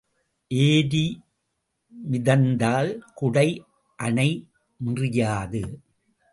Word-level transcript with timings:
ஏரி 0.51 1.03
மிதந்தால் 1.93 2.91
குடை 3.13 3.47
அணை 3.99 4.29
மிறியாது. 4.79 5.63